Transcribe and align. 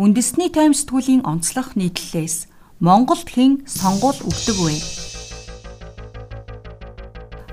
Үндэсний 0.00 0.48
тайм 0.48 0.72
сэтгүүлийн 0.72 1.28
онцлог 1.28 1.76
нийтлэлээс 1.76 2.48
Монголд 2.80 3.28
хэн 3.28 3.68
сонгуул 3.68 4.16
өгдөг 4.24 4.56
вэ? 4.56 4.80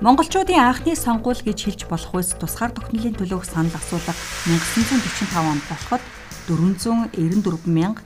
Монголчуудын 0.00 0.56
анхны 0.56 0.96
сонгуул 0.96 1.36
гэж 1.44 1.68
хэлж 1.68 1.84
болох 1.92 2.16
үс 2.16 2.32
тусгаар 2.40 2.72
тогтнолын 2.72 3.20
төлөөх 3.20 3.44
санал 3.44 3.76
асуулга 3.76 4.16
1945 4.48 5.44
онд 5.44 5.60
болоход 5.68 6.00
494,074 6.48 8.00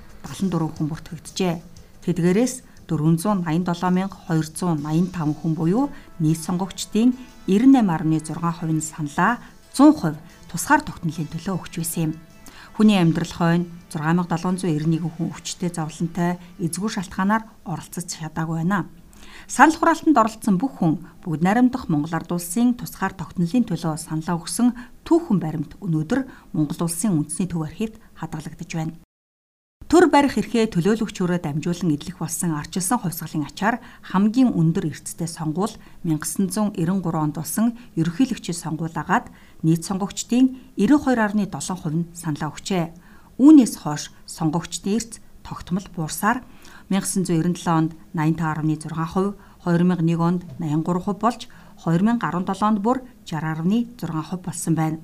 хүн 0.74 0.90
бүртгэгджээ. 0.90 1.62
Тэдгээрээс 2.02 2.66
487,285 2.90 5.38
хүн 5.38 5.54
буюу 5.54 5.95
нийт 6.18 6.43
сонгогчдын 6.43 7.14
98.6% 7.46 8.74
нь 8.74 8.82
саналаа 8.82 9.38
100% 9.70 10.18
тусгаар 10.50 10.82
тогтнолын 10.82 11.30
төлөө 11.30 11.62
өгч 11.62 11.79
байсан 11.79 12.11
юм. 12.11 12.18
Хүний 12.73 12.96
амьдрал 12.96 13.29
хойно 13.29 13.66
6791 13.93 15.04
хүн 15.04 15.29
өвчтөе 15.29 15.68
зовлонтой 15.77 16.40
эзгүй 16.57 16.89
шалтгаанаар 16.89 17.45
оролцож 17.68 18.08
чадаагүй 18.08 18.64
байна. 18.64 18.89
Санал 19.46 19.76
хураалтанд 19.76 20.17
оролцсон 20.17 20.57
бүх 20.57 20.81
хүн 20.81 21.04
бүгд 21.21 21.45
наримдах 21.45 21.93
Монгол 21.93 22.17
Ард 22.17 22.32
улсын 22.32 22.72
тусгаар 22.72 23.12
тогтнолын 23.12 23.68
төлөө 23.68 24.00
саналаа 24.00 24.40
өгсөн 24.40 24.72
түүхэн 25.04 25.39
баримт 25.45 25.76
өнөөдөр 25.85 26.25
Монгол 26.57 26.89
улсын 26.89 27.12
үндэсний 27.12 27.53
төв 27.53 27.61
архивд 27.68 28.00
хадгалагдаж 28.17 28.71
байна. 28.73 28.96
Төр 29.93 30.09
барих 30.09 30.40
эрхээ 30.40 30.73
төлөөлөгчөөрөө 30.73 31.45
дамжуулан 31.45 31.93
эдлэх 31.93 32.17
болсон 32.17 32.56
арчилсан 32.56 32.97
хувьсгалын 33.05 33.45
ачаар 33.45 33.77
хамгийн 34.09 34.48
өндөр 34.56 34.89
эрсдэлтэй 34.89 35.28
сонгуул 35.28 35.77
1993 36.09 36.81
онд 37.12 37.36
болсон 37.36 37.77
ерөнхийлөгчийн 38.00 38.56
сонгуулагаад 38.56 39.28
нийт 39.62 39.83
сонгогчдын 39.86 40.77
92.7% 40.77 41.94
нь 41.94 42.08
саналаа 42.14 42.50
өгчээ. 42.50 42.84
Үүнээс 43.39 43.75
хойш 43.83 44.11
сонгогчдын 44.27 44.94
эрс 44.98 45.22
тогтмол 45.42 45.86
буурсаар 45.94 46.42
1997 46.91 47.67
онд 47.70 47.91
85.6%, 48.14 49.34
2001 49.64 50.20
онд 50.20 50.42
83% 50.59 51.19
болж 51.19 51.48
2017 51.83 52.69
онд 52.69 52.78
бүр 52.83 52.98
60.6% 53.27 54.42
болсон 54.42 54.75
байна. 54.75 54.98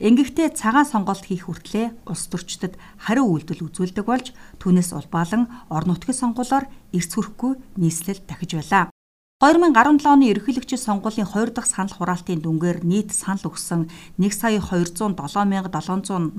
Ингэхдээ 0.00 0.56
цагаан 0.56 0.88
сонголт 0.88 1.24
хийх 1.24 1.48
хүртлээр 1.48 1.92
улс 2.08 2.24
төрчдөд 2.28 2.76
хариу 3.04 3.28
үйлдэл 3.32 3.64
үзүүлдэг 3.68 4.04
болж 4.04 4.32
түүнээс 4.60 4.96
улбаалan 4.96 5.48
орон 5.68 5.96
нутгийн 5.96 6.20
сонгуулиор 6.20 6.68
эрс 6.92 7.10
хүрэхгүй 7.12 7.52
нийслэл 7.80 8.20
дахиж 8.24 8.56
байлаа. 8.56 8.92
2017 9.40 10.04
оны 10.04 10.28
ерөнхийлөгчийн 10.28 10.76
сонгуулийн 10.76 11.24
2 11.24 11.56
дахь 11.56 11.64
санал 11.64 11.96
хураалтын 11.96 12.44
дүнгээр 12.44 12.84
нийт 12.84 13.16
санал 13.16 13.48
өгсөн 13.48 13.88
1 14.20 14.36
сая 14.36 14.60
207,787 14.60 16.36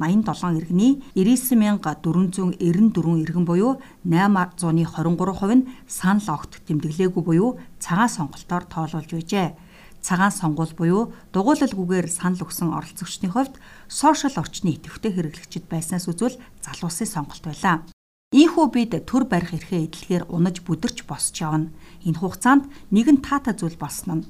иргэний 0.62 1.02
99,494 1.18 3.26
иргэн 3.26 3.46
буюу 3.50 3.82
8.23% 4.06 5.50
нь 5.58 5.66
санал 5.90 6.30
огт 6.30 6.62
тэмдэглээгүй 6.70 7.24
буюу 7.26 7.58
цагаан 7.82 8.14
сонголтоор 8.14 8.70
тоолуулж 8.70 9.18
байжээ 9.18 9.58
цагаан 10.06 10.30
сонгуул 10.30 10.78
буюу 10.78 11.10
дугуйлалгүйгээр 11.34 12.06
санал 12.06 12.46
өгсөн 12.46 12.70
оролцогчдын 12.70 13.34
хувьд 13.34 13.58
сошиал 13.90 14.38
орчны 14.38 14.78
идэвхтэй 14.78 15.18
хэрэглэгчид 15.18 15.66
байснаас 15.66 16.06
үзвэл 16.06 16.38
залуусын 16.62 17.10
сонголт 17.10 17.50
байлаа. 17.50 17.82
Ийхүү 18.32 18.66
бид 18.72 18.96
төр 19.04 19.28
барих 19.28 19.52
эрхээ 19.52 19.92
эдлэгээр 19.92 20.24
унаж 20.32 20.64
бүдэрч 20.64 21.04
босч 21.04 21.44
явна. 21.44 21.76
Энэ 22.08 22.16
хугацаанд 22.24 22.64
нэгэн 22.88 23.20
таатай 23.20 23.60
зүйл 23.60 23.76
болсон 23.76 24.24
нь 24.24 24.26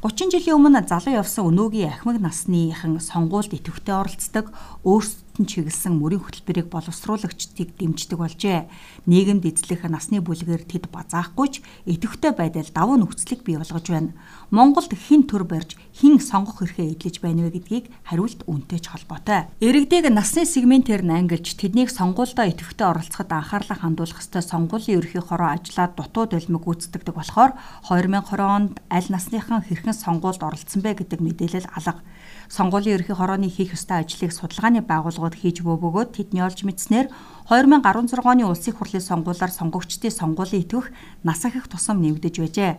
30 0.00 0.32
жилийн 0.32 0.56
өмнө 0.56 0.88
залуу 0.88 1.12
явсан 1.20 1.44
өнөөгийн 1.52 1.92
ахмаг 1.92 2.24
насныхан 2.24 2.96
сонгуульд 2.96 3.52
идэвхтэй 3.52 3.92
оролцдог 4.00 4.48
өөрсдөд 4.80 5.27
нь 5.38 5.48
чиглэсэн 5.48 5.94
мөрийн 5.94 6.20
хөтөлбөрийг 6.20 6.68
боловсруулагчдыг 6.68 7.78
дэмждэг 7.78 8.18
болжээ. 8.18 8.66
Нийгэмд 9.06 9.46
эзлэх 9.46 9.86
насны 9.86 10.18
бүлгээр 10.20 10.66
тэд 10.66 10.90
базаахгүй 10.90 11.48
ч 11.48 11.54
идэвхтэй 11.86 12.34
байдал 12.34 12.68
давуу 12.74 12.98
нөхцөлийг 12.98 13.46
бий 13.46 13.56
болгож 13.56 13.86
байна. 13.88 14.12
Монголд 14.50 14.92
хэн 14.92 15.30
төр 15.30 15.46
барьж 15.46 15.78
хэн 15.96 16.18
сонгох 16.18 16.62
эрхээ 16.66 16.98
эдлэж 16.98 17.22
байна 17.22 17.46
вэ 17.46 17.60
гэдгийг 17.60 17.86
хариулт 18.02 18.42
үнтэй 18.48 18.80
ч 18.82 18.90
холбоотой. 18.90 19.46
Иргэдэг 19.62 20.10
насны 20.10 20.42
сегментээр 20.48 21.04
нь 21.04 21.14
ангилж 21.14 21.54
тэднийг 21.54 21.92
сонгуульдоо 21.92 22.46
идэвхтэй 22.48 22.86
оролцоход 22.88 23.30
анхаарлаа 23.30 23.78
хандуулах 23.78 24.22
ёстой 24.24 24.42
сонгуулийн 24.42 24.98
ерхий 25.04 25.20
хороо 25.20 25.52
ажлаад 25.52 25.94
дутуу 25.94 26.24
долмиг 26.26 26.64
гүйцэтгэдэг 26.64 27.14
болохоор 27.14 27.52
2020 27.86 28.40
онд 28.40 28.74
аль 28.88 29.08
насныхан 29.12 29.62
хэрхэн 29.62 29.92
сонгуульд 29.92 30.42
оролцсон 30.42 30.80
бэ 30.80 31.04
гэдэг 31.04 31.20
мэдээлэл 31.20 31.68
алга. 31.76 32.00
Сонгуулийн 32.48 32.96
ерхий 32.96 33.12
хорооны 33.12 33.52
хийх 33.52 33.76
ёстой 33.76 34.00
ажлыг 34.00 34.32
судалгааны 34.32 34.80
байгууллагууд 34.80 35.27
хийж 35.34 35.60
буй 35.66 35.76
бөгөөд 35.76 36.14
тэдний 36.14 36.44
олж 36.44 36.64
мэдснээр 36.64 37.10
2016 37.48 38.22
оны 38.24 38.44
улсын 38.44 38.76
хурлын 38.76 39.02
сонгуулиар 39.02 39.52
сонгогчдын 39.52 40.12
сонгуулийн 40.12 40.64
итгэх 40.64 40.92
нас 41.24 41.44
ахих 41.44 41.68
тусам 41.68 42.00
нэмэгдэж 42.04 42.34
байжээ. 42.40 42.76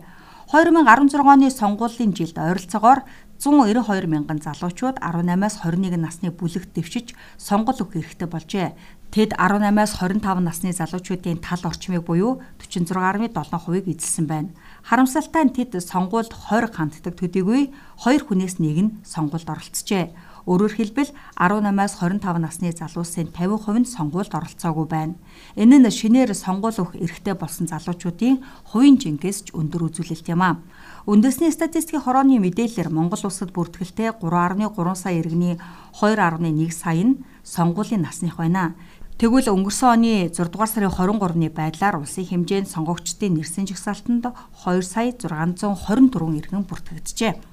2016 0.50 1.14
оны 1.22 1.46
сонгуулийн 1.50 2.10
жилд 2.10 2.34
ойролцоогоор 2.34 3.06
192 3.40 4.04
мянган 4.10 4.42
залуучууд 4.42 5.00
18-аас 5.00 5.64
21 5.64 5.96
насны 5.96 6.28
бүлэгт 6.28 6.76
дэвшиж 6.76 7.16
сонгол 7.38 7.78
өгөх 7.80 8.02
эрхтэй 8.02 8.28
болжээ. 8.28 8.76
Тэд 9.14 9.32
18-аас 9.38 9.96
25 9.96 10.44
насны 10.44 10.76
залуучуудын 10.76 11.40
тал 11.40 11.64
орчмыг 11.64 12.04
буюу 12.04 12.42
46.7%-ыг 12.60 13.84
эзэлсэн 13.88 14.26
байна. 14.28 14.52
Харамсалтай 14.84 15.48
нь 15.48 15.54
тэд 15.56 15.72
сонгуульд 15.80 16.30
20 16.30 16.76
ханддаг 16.76 17.14
төдийгүй 17.16 17.72
2 18.04 18.28
хүнээс 18.28 18.60
нэг 18.60 18.76
нь 18.76 18.94
сонгуульд 19.08 19.48
оролцжээ. 19.48 20.12
Өөрөөр 20.48 20.72
хэлбэл 20.72 21.12
18-аас 21.36 22.00
25 22.00 22.40
насны 22.40 22.72
залуусын 22.72 23.28
50% 23.36 23.84
нь 23.84 23.88
сонгуульд 23.88 24.32
оролцоогүй 24.32 24.86
байна. 24.88 25.14
Энэ 25.56 25.82
нь 25.82 25.90
шинээр 25.90 26.32
сонгуул 26.32 26.76
өгөх 26.80 26.96
эрхтэй 26.96 27.34
болсон 27.36 27.68
залуучуудын 27.68 28.40
хувийн 28.72 28.96
жинкээс 28.96 29.38
ч 29.44 29.48
өндөр 29.52 29.92
үзүүлэлт 29.92 30.26
юм 30.32 30.40
а. 30.40 30.60
Үндэсний 31.04 31.52
статистикийн 31.52 32.04
хорооны 32.04 32.40
мэдээлэлээр 32.40 32.88
Монгол 32.88 33.20
улсад 33.24 33.52
бүртгэлтэй 33.52 34.16
3.3 34.16 34.94
сая 34.96 35.16
иргэний 35.20 35.60
2.1 36.00 36.72
сая 36.72 37.04
нь 37.04 37.20
сонгуулийн 37.44 38.04
насных 38.04 38.36
байна. 38.40 38.76
Тэгвэл 39.20 39.52
өнгөрсөн 39.52 40.00
оны 40.00 40.32
6 40.32 40.48
дугаар 40.48 40.70
сарын 40.72 40.88
23-ны 40.88 41.52
байдлаар 41.52 42.00
улсын 42.00 42.24
хэмжээнд 42.24 42.72
сонгогчдын 42.72 43.36
нэрсэн 43.36 43.68
жагсаалтанд 43.68 44.32
2 44.32 44.80
сая 44.80 45.12
624 45.12 46.40
иргэн 46.40 46.64
бүртгэгджээ. 46.64 47.49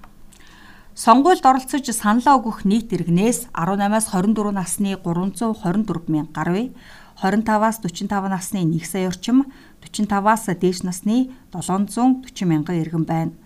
Сонгуульд 0.97 1.45
оролцож 1.45 1.85
саналаа 1.93 2.41
өгөх 2.41 2.65
нийт 2.65 2.89
иргэнээс 2.89 3.53
18-аас 3.53 4.09
24 4.17 4.49
насны 4.49 4.97
324 4.97 6.09
мянга 6.09 6.33
гаруй, 6.33 6.73
25-аас 7.21 7.85
45 7.85 8.33
насны 8.33 8.65
1 8.65 8.81
сая 8.81 9.05
орчим, 9.05 9.45
45-аас 9.85 10.49
дээш 10.57 10.81
насны 10.81 11.29
740 11.53 12.49
мянган 12.49 12.81
иргэн 12.81 13.05
байна. 13.05 13.37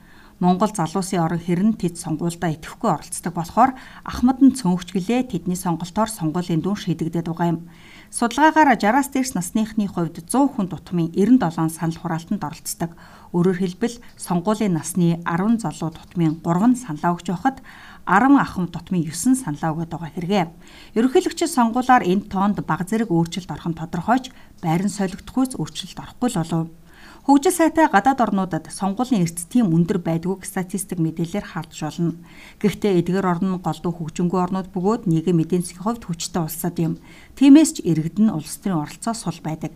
Монгол 0.41 0.73
залуусын 0.73 1.21
орон 1.21 1.37
хэрн 1.37 1.77
тэд 1.77 2.01
сонгуульдаа 2.01 2.57
идэвхгүй 2.57 2.89
оролцдог 2.89 3.29
болохоор 3.37 3.77
Ахмад 4.01 4.41
нь 4.41 4.57
цөөнхчгэлээ 4.57 5.29
тэдний 5.29 5.53
сонголтоор 5.53 6.09
сонгуулийн 6.09 6.65
дүн 6.65 6.81
шийдэгдээд 6.81 7.29
байгаа 7.29 7.47
юм. 7.53 7.69
Судалгаагаар 8.09 8.73
60-аас 8.73 9.13
дээш 9.13 9.37
насныхны 9.37 9.85
хувьд 9.85 10.25
100 10.25 10.57
хүн 10.57 10.65
тутмын 10.73 11.13
97 11.13 11.77
санал 11.77 11.97
хураалтанд 12.01 12.41
оролцдог. 12.41 12.97
Өөрөөр 13.37 13.57
хэлбэл 13.61 14.01
сонгуулийн 14.17 14.73
насны 14.73 15.21
10 15.29 15.61
залуу 15.61 15.93
тутмын 15.93 16.41
3 16.41 16.73
нь 16.73 16.81
саналаа 16.89 17.13
өгч 17.13 17.29
байхад 17.29 17.61
10 18.09 18.41
ахмад 18.41 18.73
тутмын 18.73 19.05
9 19.05 19.37
саналаа 19.37 19.77
өгöd 19.77 19.93
байгаа 19.93 20.09
хэрэгэ. 20.09 20.49
Ерөнхийлөгчийн 20.97 21.53
сонгуулаар 21.53 22.01
энэ 22.01 22.33
тоонд 22.33 22.57
баг 22.65 22.81
зэрэг 22.89 23.13
өөрчлөлт 23.13 23.53
орох 23.53 23.69
нь 23.69 23.77
тодорхойч 23.77 24.33
байран 24.57 24.89
солигдохгүйц 24.89 25.53
өөрчлөлт 25.61 26.01
орохгүй 26.01 26.29
л 26.33 26.41
болов. 26.41 26.81
Хөгжил 27.21 27.53
сайтай 27.53 27.85
гадаад 27.85 28.17
орнуудад 28.17 28.65
сонгуулийн 28.73 29.21
эрс 29.21 29.45
тийм 29.45 29.69
өндөр 29.77 30.01
байдгүй 30.01 30.41
статистик 30.41 30.97
мэдээлэлээр 30.97 31.45
харж 31.53 31.73
болно. 31.85 32.17
Гэхдээ 32.57 32.97
эдгээр 32.97 33.29
орн 33.29 33.45
нь 33.45 33.61
голдуу 33.61 33.93
хөгжингүй 33.93 34.41
орнууд 34.41 34.73
бөгөөд 34.73 35.05
нийгэм 35.05 35.45
эдийн 35.45 35.61
засгийн 35.61 35.85
хувьд 35.85 36.03
хүчтэй 36.09 36.41
улсад 36.41 36.81
юм. 36.81 36.97
Тиймээс 37.37 37.77
ч 37.77 37.85
иргэд 37.85 38.17
нь 38.17 38.33
улс 38.33 38.57
төрийн 38.57 38.81
оролцоо 38.81 39.13
сул 39.13 39.37
байдаг. 39.45 39.69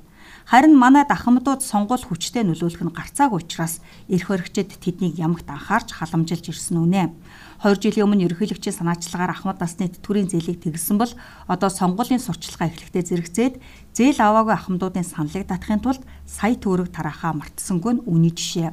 Харин 0.45 0.77
манай 0.77 1.05
дахамдууд 1.09 1.65
сонгуул 1.65 2.05
хүчтэй 2.05 2.45
нөлөөлөх 2.45 2.85
нь 2.85 2.93
гарцаагүй 2.93 3.41
учраас 3.41 3.81
эрх 4.05 4.29
баригчид 4.29 4.77
тэднийг 4.77 5.17
ямагт 5.17 5.49
анхаарч 5.49 5.89
халамжилж 5.97 6.53
ирсэн 6.53 6.77
үнэ. 6.85 7.09
2 7.65 7.81
жилийн 7.81 8.05
өмнө 8.05 8.29
ерөнхийлөгчийн 8.29 8.77
санаачлагаар 8.77 9.33
Ахмад 9.33 9.57
насны 9.57 9.89
тэтгэврийн 9.89 10.29
зээлийг 10.29 10.61
тэгсэн 10.61 11.01
бол 11.01 11.09
одоо 11.49 11.69
сонгуулийн 11.73 12.21
сурчлагаа 12.21 12.69
эхлэхдээ 12.69 13.03
зэрэгцээд 13.09 13.53
зээл 13.97 14.19
аваагүй 14.21 14.53
ахмадуудын 14.53 15.07
саналыг 15.07 15.49
татахын 15.49 15.81
тулд 15.81 16.03
сая 16.29 16.53
төгрөг 16.53 16.93
тараахаа 16.93 17.33
мартсангүй 17.33 17.93
нь 17.97 18.05
үүний 18.05 18.33
жишээ. 18.35 18.69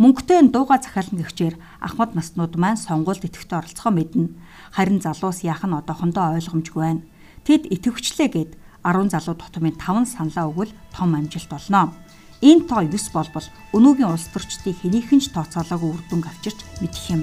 Мөнгөтэй 0.00 0.48
дууга 0.48 0.80
захиална 0.80 1.20
гихчээр 1.20 1.54
Ахмад 1.78 2.16
наснууд 2.16 2.56
маань 2.56 2.80
сонгуульд 2.80 3.28
идэвхтэй 3.28 3.58
оролцохоо 3.60 3.92
мэднэ. 3.92 4.32
Харин 4.72 5.04
залуус 5.04 5.44
яах 5.44 5.62
нь 5.68 5.76
одоохондоо 5.76 6.32
ойлгомжгүй 6.40 6.82
байна. 6.82 7.04
Тэд 7.44 7.68
итгэвчлээ 7.68 8.28
гэд 8.32 8.50
10 8.84 9.14
залуу 9.14 9.34
тутмын 9.38 9.78
5 9.78 10.06
саналаа 10.14 10.50
өгвөл 10.50 10.72
том 10.94 11.14
амжилт 11.14 11.48
болно. 11.48 11.94
Энэ 12.42 12.66
тоо 12.66 12.82
9 12.82 13.14
болбол 13.14 13.46
өнөөгийн 13.70 14.10
улс 14.10 14.26
төрчдийн 14.34 14.78
хэнийхэн 14.82 15.20
ч 15.22 15.30
тооцоолоогүй 15.30 15.90
үр 15.94 16.02
дүнг 16.10 16.26
авчирч 16.26 16.58
мэдэх 16.82 17.06
юм. 17.14 17.22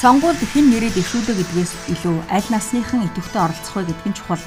Сонгуульд 0.00 0.40
хэн 0.40 0.70
нэрээд 0.72 0.96
ишүүлээ 0.96 1.36
гэдгээс 1.36 1.72
илүү 1.92 2.16
аль 2.32 2.48
насныхан 2.48 3.04
идэвхтэй 3.10 3.42
оролцох 3.42 3.74
вэ 3.76 3.90
гэдг 3.90 4.06
нь 4.08 4.16
чухал. 4.16 4.44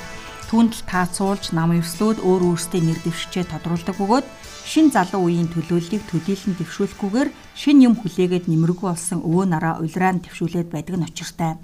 түүнд 0.50 0.74
таацуулж 0.90 1.54
нам 1.54 1.78
өвслүүд 1.78 2.22
өөр 2.26 2.42
өөрсдөө 2.54 2.82
нэр 2.82 3.00
дэвшчээ 3.06 3.46
тодруулдаг 3.54 3.98
бөгөөд 3.98 4.26
шин 4.66 4.90
залуу 4.94 5.30
үеийн 5.30 5.50
төлөөллийг 5.50 6.06
төдийлөн 6.10 6.58
дэвшүүлэхгүйгээр 6.58 7.30
шин 7.58 7.78
юм 7.86 7.94
хүлээгээд 7.98 8.46
нэмэргүй 8.50 8.88
болсон 8.90 9.20
өвөө 9.26 9.46
нараа 9.50 9.82
улираан 9.82 10.22
дэвшүүлээд 10.22 10.70
байдаг 10.74 10.96
нь 10.98 11.10
учиртай. 11.10 11.58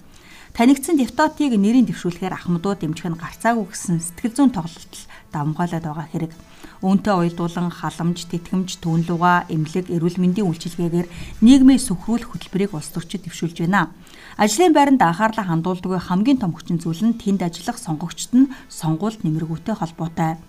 Танигдсан 0.54 0.98
диптотыг 0.98 1.54
нэрийн 1.56 1.86
дэвшүүлэхээр 1.88 2.34
ахмадуу 2.34 2.74
дэмжих 2.76 3.08
нь 3.08 3.22
гарцаагүй 3.22 3.66
гэсэн 3.70 4.02
сэтгэл 4.02 4.36
зүйн 4.36 4.52
тоглолт 4.52 4.96
давмгаалаад 5.32 5.86
байгаа 5.86 6.08
хэрэг. 6.10 6.34
Үүнтэй 6.80 7.12
уялдуулан 7.12 7.70
халамж, 7.70 8.28
тэтгэмж, 8.32 8.80
түүнлуга, 8.80 9.46
эмнэлэг, 9.52 9.92
эрүүл 9.92 10.18
мэндийн 10.20 10.48
үйлчилгээгээр 10.48 11.08
нийгмийн 11.44 11.80
сөхрүүлэх 11.80 12.32
хөтөлбөрийг 12.32 12.72
улс 12.72 12.90
төрчид 12.96 13.28
дэвшүүлж 13.28 13.68
байна. 13.68 13.92
Ажлын 14.40 14.72
байранд 14.72 15.04
анхаарлаа 15.04 15.44
хандуулдаг 15.44 16.00
хамгийн 16.08 16.40
том 16.40 16.56
хүчин 16.56 16.80
зүйл 16.80 17.04
нь 17.04 17.20
тэнд 17.20 17.44
ажиллах 17.44 17.76
сонгогчд 17.76 18.32
нь 18.32 18.52
сонгуульд 18.72 19.28
нэмэргүүтэй 19.28 19.76
холбоотой. 19.76 20.40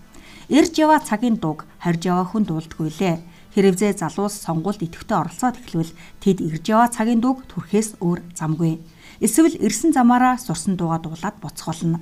Ирж 0.47 0.75
яваа 0.79 1.03
цагийн 1.03 1.43
дуг 1.43 1.67
харж 1.83 2.03
яваа 2.07 2.27
хүн 2.31 2.47
дуулдаггүй 2.47 2.91
лээ. 2.99 3.17
Хэрвээ 3.55 3.99
залуус 3.99 4.39
сонгуульд 4.47 4.87
идэвхтэй 4.87 5.19
оролцоод 5.19 5.59
эхлвэл 5.59 5.95
тэд 6.23 6.39
ирж 6.39 6.65
яваа 6.71 6.87
цагийн 6.95 7.19
дуг 7.19 7.43
төрхөөс 7.51 7.99
өөр 7.99 8.23
замгүй. 8.39 8.79
Эсвэл 9.21 9.53
ирсэн 9.61 9.93
замаараа 9.93 10.41
сурсан 10.41 10.81
дууга 10.81 10.99
дуулаад 11.05 11.37
буцхолно. 11.45 12.01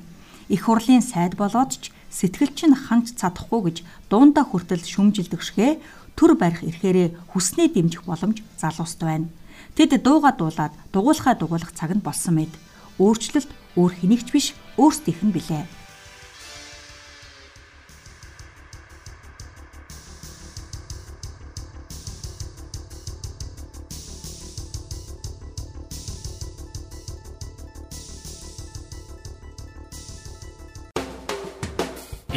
Их 0.49 0.70
хурлын 0.70 1.03
сайд 1.03 1.35
болоод 1.35 1.75
ч 1.75 1.91
сэтгэл 2.15 2.55
чинь 2.55 2.79
ханч 2.79 3.19
цадахгүй 3.19 3.61
гэж 3.67 3.76
дуунда 4.06 4.47
хүртэл 4.47 4.87
шүмжилдэг 4.87 5.43
шигэ 5.43 5.82
төр 6.15 6.38
барих 6.38 6.62
эрхээрээ 6.62 7.35
хүснээ 7.35 7.75
дэмжих 7.75 8.06
боломж 8.06 8.47
залууст 8.62 9.03
байна. 9.03 9.26
Тэд 9.75 9.99
дууга 9.99 10.31
дуулаад 10.31 10.70
дугуулхаа 10.94 11.35
дугуулах 11.35 11.75
цаг 11.75 11.91
нь 11.91 12.06
болсон 12.06 12.38
мэд. 12.38 12.55
Өөрчлөлт 13.03 13.50
өөр 13.75 13.93
хэнийгч 13.99 14.29
биш 14.31 14.55
өөрсдийнх 14.79 15.23
нь 15.26 15.35
билээ. 15.35 15.67